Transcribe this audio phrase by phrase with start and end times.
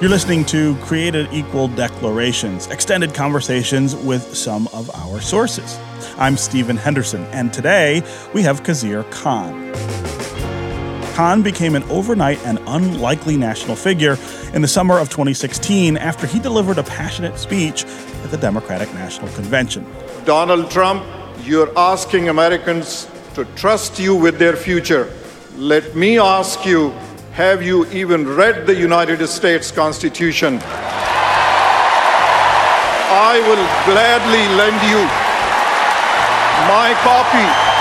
[0.00, 5.78] You're listening to Created Equal Declarations, extended conversations with some of our sources.
[6.18, 8.02] I'm Stephen Henderson, and today
[8.34, 9.72] we have Khizr Khan.
[11.14, 14.18] Khan became an overnight and unlikely national figure
[14.52, 19.28] in the summer of 2016 after he delivered a passionate speech at the Democratic National
[19.34, 19.86] Convention.
[20.24, 21.04] Donald Trump,
[21.44, 25.08] you're asking Americans to trust you with their future.
[25.56, 26.92] Let me ask you
[27.34, 30.60] have you even read the United States Constitution?
[33.10, 35.02] I will gladly lend you
[36.70, 37.74] my copy.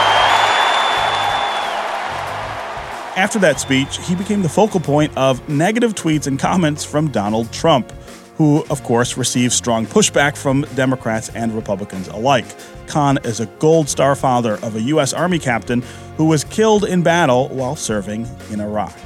[3.15, 7.53] After that speech, he became the focal point of negative tweets and comments from Donald
[7.53, 7.91] Trump,
[8.37, 12.45] who, of course, received strong pushback from Democrats and Republicans alike.
[12.87, 15.13] Khan is a Gold Star father of a U.S.
[15.13, 15.83] Army captain
[16.17, 18.97] who was killed in battle while serving in Iraq.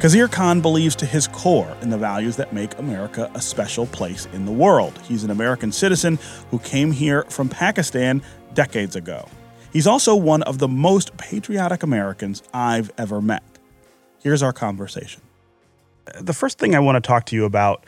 [0.00, 4.26] Khizr Khan believes to his core in the values that make America a special place
[4.32, 4.98] in the world.
[5.02, 6.18] He's an American citizen
[6.50, 8.22] who came here from Pakistan
[8.54, 9.28] decades ago.
[9.74, 13.42] He's also one of the most patriotic Americans I've ever met.
[14.22, 15.20] Here's our conversation.
[16.18, 17.84] The first thing I want to talk to you about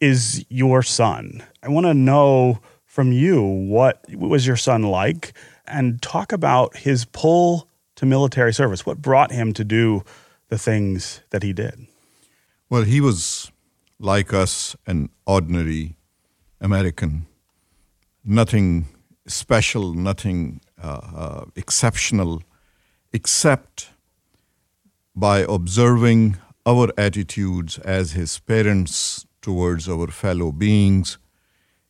[0.00, 1.42] is your son.
[1.62, 5.34] I want to know from you what was your son like
[5.66, 8.86] and talk about his pull to military service.
[8.86, 10.04] What brought him to do
[10.54, 11.76] the things that he did?
[12.70, 13.50] Well, he was
[13.98, 15.96] like us, an ordinary
[16.60, 17.26] American.
[18.24, 18.86] Nothing
[19.26, 22.42] special, nothing uh, uh, exceptional,
[23.12, 23.88] except
[25.16, 31.18] by observing our attitudes as his parents towards our fellow beings.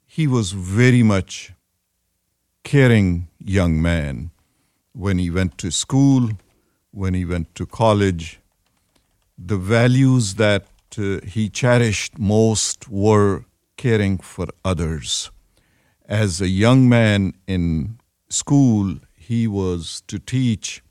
[0.07, 1.53] He was very much
[2.63, 4.31] caring young man
[4.95, 6.31] when he went to school,
[6.93, 8.41] when he went to college.
[9.37, 13.45] The values that uh, he cherished most were
[13.77, 15.31] caring for others.
[16.07, 20.83] As a young man in school, he was to teach,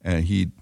[0.00, 0.52] and he,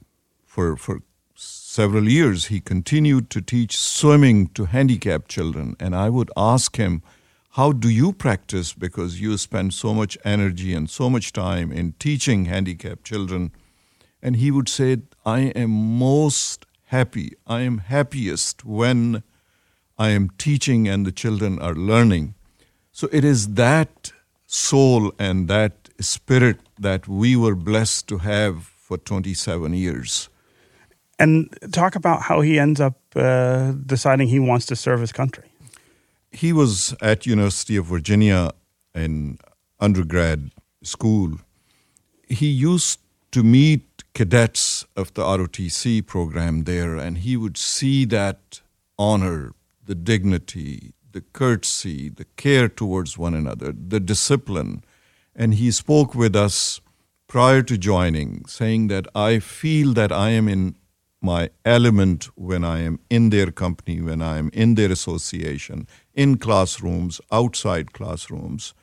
[0.44, 1.02] for, for
[1.36, 5.76] several years, he continued to teach swimming to handicapped children.
[5.78, 7.02] And I would ask him,
[7.50, 8.72] How do you practice?
[8.72, 13.52] Because you spend so much energy and so much time in teaching handicapped children.
[14.22, 19.22] And he would say, I am most happy, I am happiest when
[19.96, 22.34] I am teaching and the children are learning.
[22.90, 24.12] So it is that
[24.46, 30.28] soul and that spirit that we were blessed to have for 27 years.
[31.18, 35.44] And talk about how he ends up uh, deciding he wants to serve his country.
[36.32, 38.50] He was at University of Virginia
[38.94, 39.38] in
[39.78, 40.50] undergrad
[40.82, 41.38] school.
[42.28, 42.98] He used
[43.30, 43.84] to meet
[44.14, 48.60] cadets of the ROTC program there, and he would see that
[48.98, 49.52] honor,
[49.84, 54.82] the dignity, the courtesy, the care towards one another, the discipline
[55.34, 56.80] and he spoke with us
[57.26, 60.76] prior to joining, saying that I feel that I am in
[61.22, 66.38] my element when I am in their company, when I am in their association, in
[66.38, 68.74] classrooms, outside classrooms.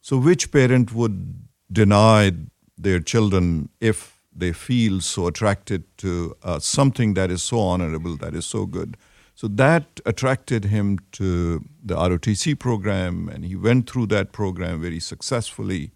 [0.00, 2.32] So, which parent would deny
[2.76, 8.34] their children if they feel so attracted to uh, something that is so honorable, that
[8.34, 8.96] is so good?
[9.34, 15.00] So, that attracted him to the ROTC program, and he went through that program very
[15.00, 15.90] successfully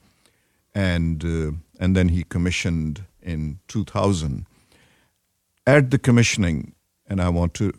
[0.77, 4.47] and uh, and then he commissioned in 2000.
[5.67, 6.75] At the commissioning,
[7.09, 7.73] and I want to,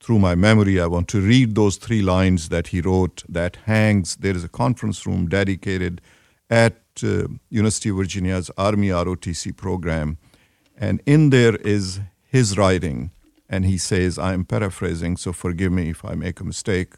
[0.00, 4.16] through my memory, I want to read those three lines that he wrote that hangs.
[4.16, 6.00] There is a conference room dedicated
[6.48, 10.16] at Uh, University of Virginia's Army ROTC program,
[10.76, 12.00] and in there is
[12.30, 13.10] his writing,
[13.48, 16.94] and he says, I am paraphrasing, so forgive me if I make a mistake.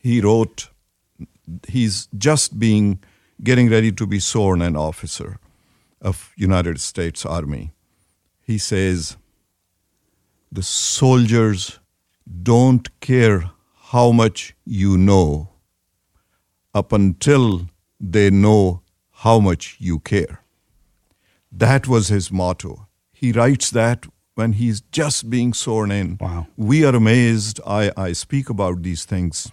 [0.00, 0.70] He wrote,
[1.68, 2.98] he's just being
[3.44, 5.38] getting ready to be sworn an officer
[6.00, 7.72] of United States Army.
[8.44, 9.16] He says,
[10.50, 11.78] the soldiers
[12.42, 13.50] don't care
[13.92, 15.50] how much you know
[16.74, 17.68] up until
[18.02, 20.42] they know how much you care.
[21.50, 22.88] That was his motto.
[23.12, 26.18] He writes that when he's just being sworn in.
[26.20, 26.48] Wow.
[26.56, 27.60] We are amazed.
[27.66, 29.52] I, I speak about these things,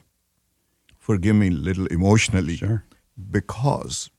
[0.98, 2.58] forgive me a little emotionally.
[2.58, 2.84] Sure
[3.32, 4.10] because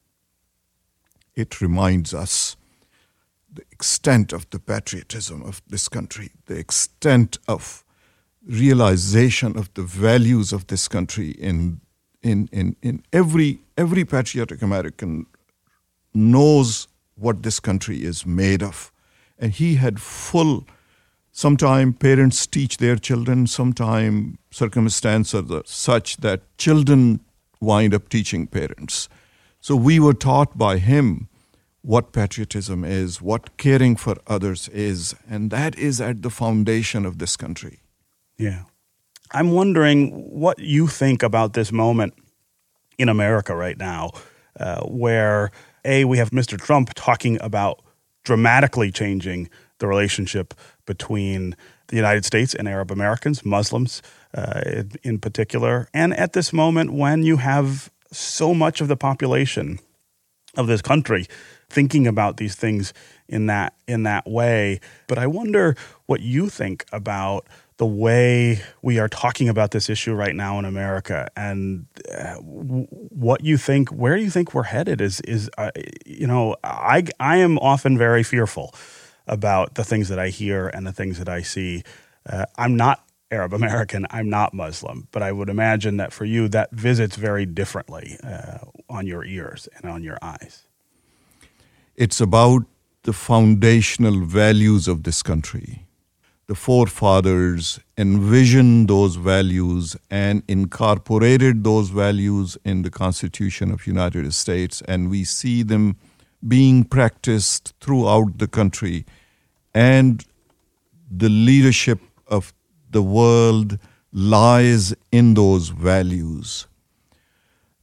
[1.34, 2.56] it reminds us
[3.52, 7.84] the extent of the patriotism of this country, the extent of
[8.46, 11.80] realization of the values of this country in
[12.22, 15.26] in in, in every every patriotic American
[16.12, 18.92] knows what this country is made of.
[19.38, 20.64] And he had full
[21.32, 27.20] Sometimes parents teach their children, sometimes circumstances are such that children
[27.60, 29.08] wind up teaching parents.
[29.60, 31.28] So we were taught by him
[31.82, 37.18] what patriotism is, what caring for others is, and that is at the foundation of
[37.18, 37.80] this country.
[38.36, 38.64] Yeah.
[39.32, 42.14] I'm wondering what you think about this moment
[42.98, 44.10] in America right now,
[44.58, 45.52] uh, where
[45.84, 46.58] A, we have Mr.
[46.58, 47.80] Trump talking about
[48.24, 49.48] dramatically changing
[49.78, 50.52] the relationship
[50.84, 51.56] between
[51.88, 54.02] the United States and Arab Americans, Muslims
[54.34, 55.88] uh, in particular.
[55.94, 59.78] And at this moment, when you have so much of the population
[60.56, 61.26] of this country
[61.68, 62.92] thinking about these things
[63.28, 67.46] in that in that way, but I wonder what you think about
[67.80, 73.42] the way we are talking about this issue right now in America and uh, what
[73.42, 75.70] you think where you think we're headed is is uh,
[76.04, 78.74] you know I I am often very fearful
[79.26, 81.82] about the things that I hear and the things that I see.
[82.28, 84.06] Uh, I'm not Arab American.
[84.10, 88.58] I'm not Muslim, but I would imagine that for you, that visits very differently uh,
[88.90, 90.68] on your ears and on your eyes.
[91.96, 92.62] It's about
[93.04, 95.86] the foundational values of this country.
[96.50, 104.82] The forefathers envisioned those values and incorporated those values in the Constitution of United States,
[104.88, 105.94] and we see them
[106.48, 109.06] being practiced throughout the country.
[109.72, 110.26] And
[111.08, 112.52] the leadership of
[112.90, 113.78] the world
[114.12, 116.66] lies in those values.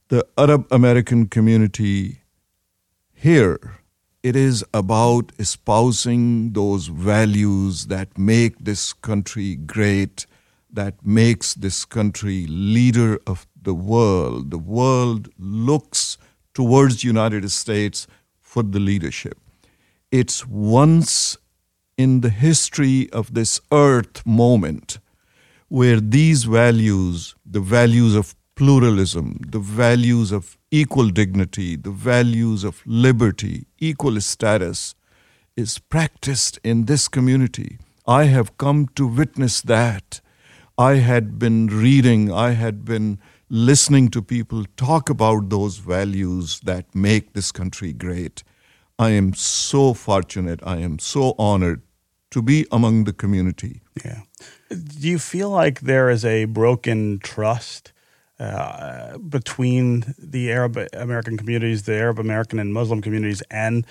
[0.08, 2.20] The Arab American community
[3.14, 3.78] here,
[4.22, 10.26] it is about espousing those values that make this country great,
[10.72, 14.50] that makes this country leader of the world.
[14.50, 16.18] The world looks
[16.52, 18.06] towards the United States
[18.40, 19.38] for the leadership.
[20.10, 21.36] It's once
[21.96, 24.98] in the history of this earth moment
[25.68, 32.82] where these values, the values of pluralism, the values of equal dignity, the values of
[32.84, 34.96] liberty, equal status,
[35.56, 37.78] is practiced in this community.
[38.04, 40.20] I have come to witness that.
[40.76, 46.92] I had been reading, I had been listening to people talk about those values that
[46.92, 48.42] make this country great.
[48.98, 51.82] I am so fortunate, I am so honored
[52.32, 53.82] to be among the community.
[54.04, 54.22] Yeah.
[54.68, 57.92] Do you feel like there is a broken trust
[58.40, 63.86] uh, between the Arab American communities, the Arab American and Muslim communities, and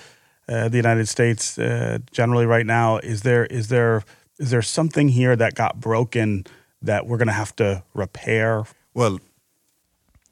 [0.49, 2.97] uh, the United States uh, generally right now?
[2.97, 4.03] Is there is there
[4.39, 6.45] is there something here that got broken
[6.81, 8.65] that we're going to have to repair?
[8.93, 9.19] Well,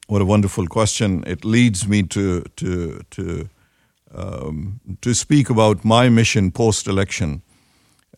[0.08, 1.24] what a wonderful question!
[1.28, 3.50] It leads me to to to
[4.14, 7.42] um, to speak about my mission post election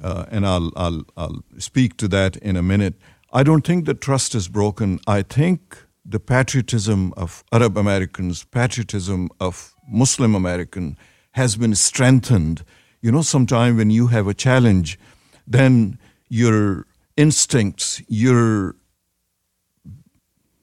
[0.02, 2.96] uh, and I'll, I'll, I'll speak to that in a minute.
[3.34, 5.00] I don't think the trust is broken.
[5.08, 10.98] I think the patriotism of Arab Americans, patriotism of Muslim American
[11.32, 12.64] has been strengthened.
[13.02, 14.98] You know, sometime when you have a challenge,
[15.46, 16.00] then
[16.30, 16.86] your
[17.18, 18.76] instincts, your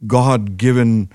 [0.07, 1.11] God given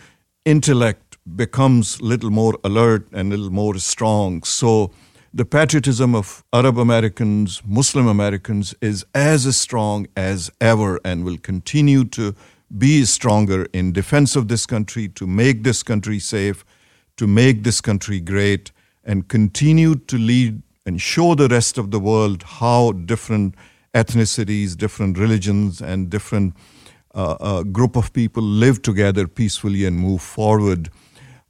[0.46, 4.44] intellect becomes little more alert and little more strong.
[4.44, 4.92] So
[5.34, 12.04] the patriotism of Arab Americans, Muslim Americans is as strong as ever and will continue
[12.06, 12.36] to
[12.78, 16.64] be stronger in defense of this country, to make this country safe,
[17.18, 18.72] to make this country great,
[19.04, 23.56] and continue to lead and show the rest of the world how different
[23.94, 26.56] ethnicities, different religions, and different
[27.16, 30.90] uh, uh, group of people live together peacefully and move forward.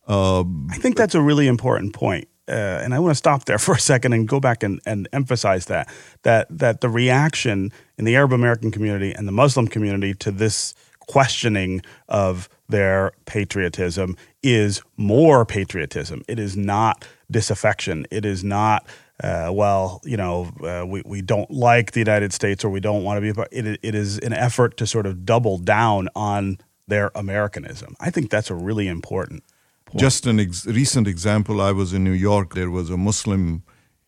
[0.07, 3.57] Uh, I think that's a really important point uh, and I want to stop there
[3.65, 5.87] for a second and go back and, and emphasize that
[6.23, 10.73] that that the reaction in the Arab American community and the Muslim community to this
[11.09, 16.21] questioning of their patriotism is more patriotism.
[16.27, 18.05] It is not disaffection.
[18.11, 18.85] It is not
[19.23, 23.03] uh, well, you know, uh, we, we don't like the United States or we don't
[23.03, 23.41] want to be.
[23.51, 27.95] It, it is an effort to sort of double down on their Americanism.
[27.99, 29.43] I think that's a really important
[29.85, 29.99] point.
[29.99, 33.63] Just an ex- recent example I was in New York, there was a Muslim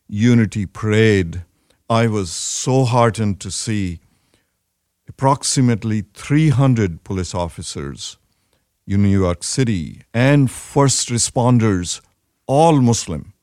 [0.08, 1.44] unity parade.
[1.90, 4.00] I was so heartened to see
[5.12, 8.18] approximately 300 police officers
[8.88, 12.02] in New York City and first responders,
[12.48, 13.34] all Muslim,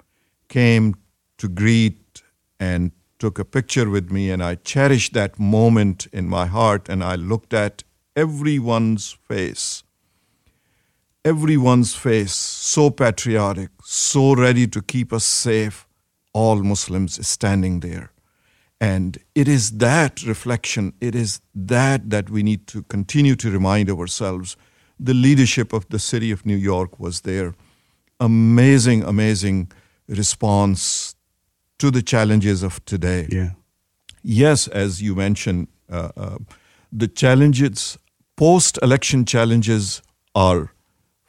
[0.49, 0.95] came
[1.37, 2.23] to greet
[2.59, 4.31] and took a picture with me.
[4.31, 6.89] And I cherished that moment in my heart.
[6.89, 7.85] And I looked at
[8.17, 9.83] everyone's face
[11.25, 15.87] everyone's face, so patriotic, so ready to keep us safe,
[16.33, 18.11] all Muslims standing there.
[18.81, 23.91] And it is that reflection, it is that that we need to continue to remind
[23.91, 24.57] ourselves.
[25.01, 27.55] The leadership of the city of New York was there.
[28.21, 29.73] Amazing, amazing
[30.09, 31.15] response
[31.79, 33.29] to the challenges of today.
[33.31, 33.51] Yeah.
[34.23, 36.39] Yes, as you mentioned, uh, uh,
[36.93, 37.99] the challenges,
[38.37, 40.03] post election challenges,
[40.35, 40.73] are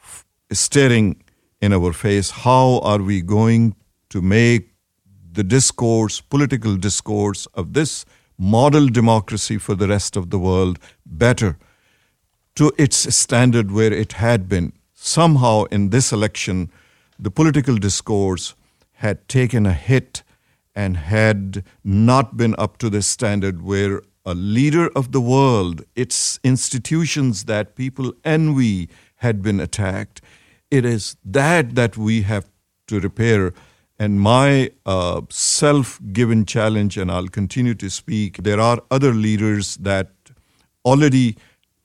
[0.00, 1.22] f- staring
[1.60, 2.30] in our face.
[2.30, 3.74] How are we going
[4.10, 4.69] to make
[5.32, 8.04] the discourse, political discourse of this
[8.38, 11.58] model democracy for the rest of the world better
[12.54, 14.72] to its standard where it had been?
[14.94, 16.70] Somehow, in this election,
[17.18, 18.54] the political discourse
[18.94, 20.22] had taken a hit
[20.74, 26.38] and had not been up to the standard where a leader of the world, its
[26.44, 30.20] institutions that people envy, had been attacked.
[30.70, 32.46] It is that that we have
[32.88, 33.52] to repair.
[34.00, 39.76] And my uh, self given challenge, and I'll continue to speak, there are other leaders
[39.76, 40.08] that
[40.86, 41.36] already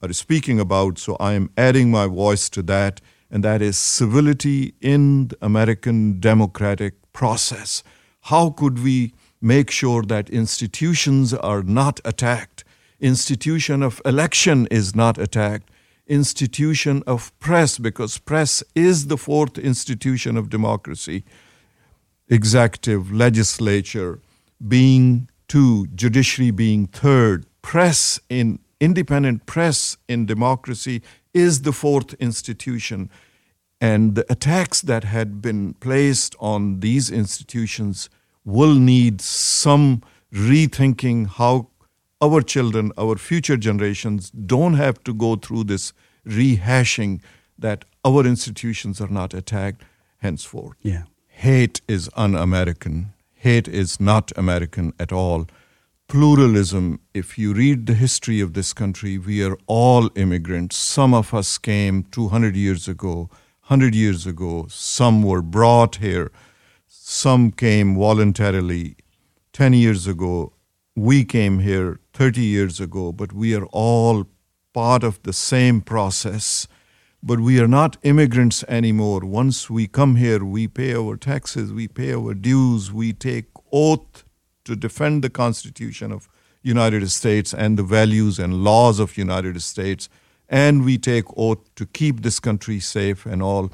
[0.01, 4.75] are speaking about, so I am adding my voice to that, and that is civility
[4.79, 7.84] in the American democratic process.
[8.22, 12.63] How could we make sure that institutions are not attacked?
[13.01, 15.69] Institution of election is not attacked.
[16.07, 21.25] Institution of press, because press is the fourth institution of democracy.
[22.29, 24.20] Executive, legislature
[24.67, 31.01] being two, judiciary being third, press in independent press in democracy
[31.34, 33.10] is the fourth institution.
[33.79, 38.10] And the attacks that had been placed on these institutions
[38.44, 40.01] will need some
[40.34, 41.70] rethinking how
[42.22, 45.94] our children, our future generations don't have to go through this
[46.25, 47.22] rehashing
[47.58, 49.84] that our institutions are not attacked
[50.20, 50.77] henceforth.
[50.82, 51.03] Yeah.
[51.39, 53.12] Hate is un American.
[53.34, 55.48] Hate is not American at all.
[56.08, 60.77] Pluralism, if you read the history of this country, we are all immigrants.
[60.77, 63.30] Some of us came 200 years ago,
[63.68, 64.68] 100 years ago.
[64.70, 66.32] Some were brought here.
[66.88, 68.96] Some came voluntarily
[69.51, 70.54] 10 years ago.
[70.96, 74.25] We came here 30 years ago, but we are all
[74.74, 76.65] part of the same process.
[77.27, 79.22] But we are not immigrants anymore.
[79.22, 84.24] Once we come here, we pay our taxes, we pay our dues, we take oath
[84.63, 86.29] to defend the Constitution of
[86.62, 90.08] United States and the values and laws of United States,
[90.48, 93.72] and we take oath to keep this country safe and all.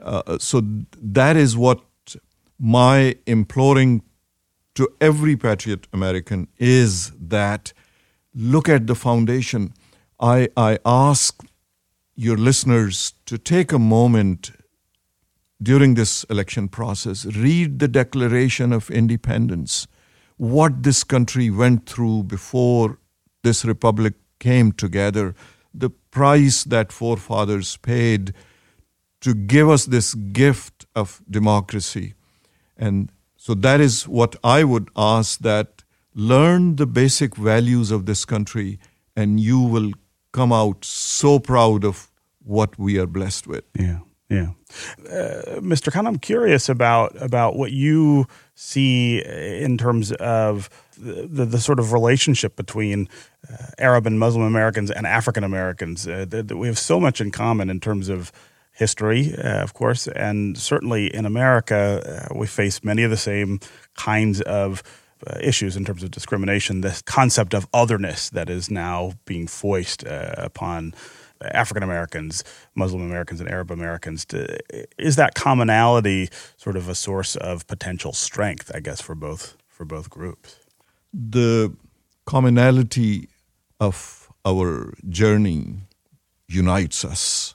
[0.00, 0.60] Uh, so
[1.00, 1.80] that is what
[2.58, 4.02] my imploring
[4.74, 7.72] to every patriot American is that
[8.34, 9.72] look at the foundation.
[10.18, 11.44] I, I ask
[12.22, 14.52] your listeners to take a moment
[15.60, 19.88] during this election process, read the Declaration of Independence,
[20.36, 22.98] what this country went through before
[23.42, 25.34] this republic came together,
[25.74, 28.32] the price that forefathers paid
[29.20, 32.14] to give us this gift of democracy.
[32.76, 35.82] And so that is what I would ask that
[36.14, 38.78] learn the basic values of this country
[39.16, 39.90] and you will
[40.32, 42.11] come out so proud of
[42.44, 43.64] what we are blessed with.
[43.78, 44.00] Yeah.
[44.32, 44.52] Yeah.
[44.98, 45.92] Uh, Mr.
[45.92, 51.78] Khan, I'm curious about about what you see in terms of the, the, the sort
[51.78, 53.10] of relationship between
[53.50, 56.08] uh, Arab and Muslim Americans and African Americans.
[56.08, 58.32] Uh, that we have so much in common in terms of
[58.72, 63.60] history, uh, of course, and certainly in America, uh, we face many of the same
[63.96, 64.82] kinds of
[65.26, 66.80] uh, issues in terms of discrimination.
[66.80, 70.08] This concept of otherness that is now being foisted
[70.38, 70.94] upon
[71.52, 72.44] African Americans,
[72.74, 74.24] Muslim Americans, and Arab Americans.
[74.26, 74.58] To,
[74.98, 79.84] is that commonality sort of a source of potential strength, I guess, for both for
[79.84, 80.56] both groups?
[81.12, 81.74] The
[82.24, 83.28] commonality
[83.80, 85.80] of our journey
[86.48, 87.54] unites us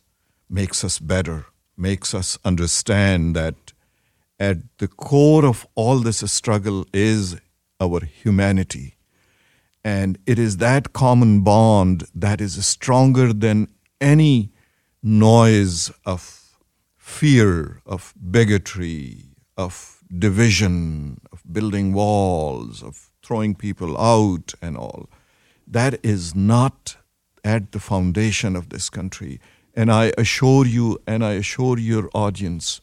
[0.50, 3.56] makes us better, makes us understand that
[4.40, 7.38] at the core of all this struggle is
[7.80, 8.96] our humanity.
[9.84, 13.68] And it is that common bond that is stronger than
[14.00, 14.52] any
[15.02, 16.56] noise of
[16.96, 19.26] fear, of bigotry,
[19.56, 25.10] of division, of building walls, of throwing people out, and all.
[25.66, 26.98] That is not
[27.44, 29.40] at the foundation of this country.
[29.74, 32.82] And I assure you, and I assure your audience,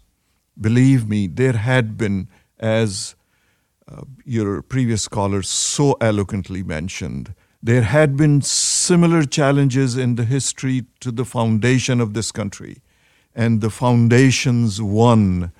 [0.61, 2.29] believe me, there had been,
[2.59, 3.15] as
[3.89, 10.85] uh, your previous callers so eloquently mentioned, there had been similar challenges in the history
[11.01, 12.83] to the foundation of this country.
[13.35, 15.51] And the foundations won.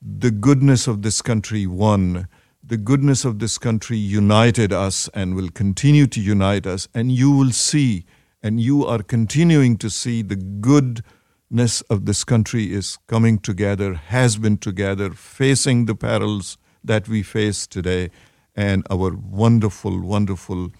[0.00, 2.28] The goodness of this country won.
[2.68, 6.86] the goodness of this country united us and will continue to unite us.
[6.94, 8.04] And you will see,
[8.42, 14.36] and you are continuing to see, the goodness of this country is coming together, has
[14.36, 18.10] been together, facing the perils that we face today,
[18.54, 20.70] and our wonderful, wonderful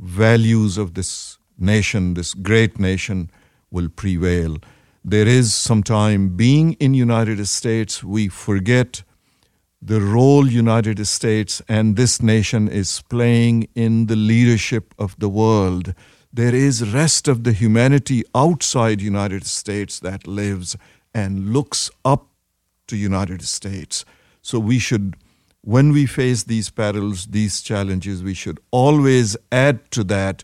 [0.00, 3.30] values of this nation, this great nation,
[3.70, 4.56] will prevail.
[5.04, 9.02] There is sometime being in United States, we forget
[9.82, 15.94] the role United States and this nation is playing in the leadership of the world.
[16.32, 20.76] There is rest of the humanity outside United States that lives
[21.14, 22.26] and looks up
[22.88, 24.04] to United States.
[24.42, 25.16] So we should
[25.62, 30.42] when we face these perils, these challenges, we should always add to that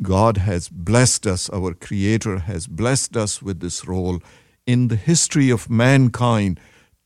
[0.00, 4.20] God has blessed us, our Creator has blessed us with this role
[4.66, 6.60] in the history of mankind.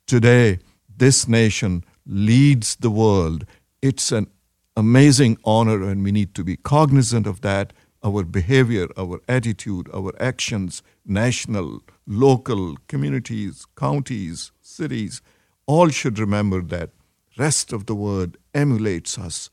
[0.07, 0.59] Today,
[0.95, 3.45] this nation leads the world.
[3.83, 4.29] It's an
[4.77, 7.73] amazing honor, and we need to be cognizant of that.
[8.05, 15.23] Our behavior, our attitude, our actions, national, local, communities, counties, cities,
[15.67, 16.91] all should remember that
[17.39, 19.51] rest of the world emulates us.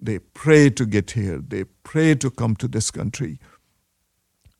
[0.00, 1.38] They pray to get here.
[1.38, 3.38] They pray to come to this country.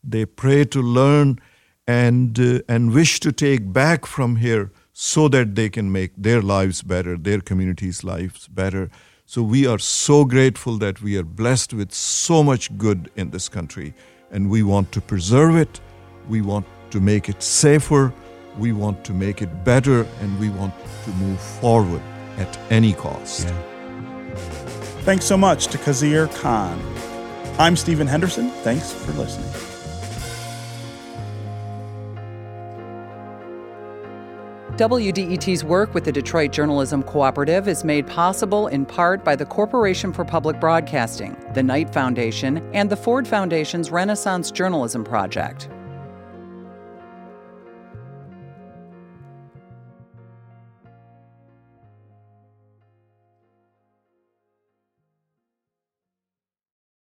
[0.03, 1.39] They pray to learn
[1.87, 6.41] and, uh, and wish to take back from here so that they can make their
[6.41, 8.89] lives better, their communities' lives better.
[9.25, 13.47] So we are so grateful that we are blessed with so much good in this
[13.47, 13.93] country,
[14.31, 15.79] and we want to preserve it.
[16.27, 18.13] We want to make it safer.
[18.57, 20.73] We want to make it better, and we want
[21.05, 22.01] to move forward
[22.37, 23.47] at any cost.
[23.47, 24.35] Yeah.
[25.01, 26.81] Thanks so much to Khizr Khan.
[27.59, 28.49] I'm Stephen Henderson.
[28.61, 29.49] Thanks for listening.
[34.77, 40.13] WDET's work with the Detroit Journalism Cooperative is made possible in part by the Corporation
[40.13, 45.67] for Public Broadcasting, the Knight Foundation, and the Ford Foundation's Renaissance Journalism Project.